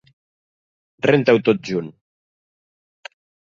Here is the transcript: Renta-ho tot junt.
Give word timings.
Renta-ho 1.09 1.43
tot 1.51 1.63
junt. 1.71 1.93